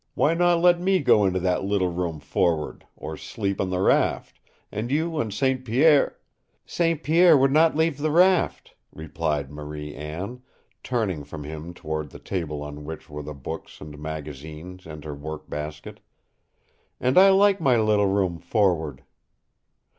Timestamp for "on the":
3.61-3.79